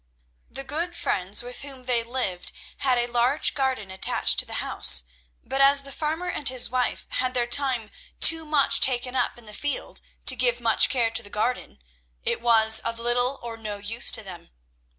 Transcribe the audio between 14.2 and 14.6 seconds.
them.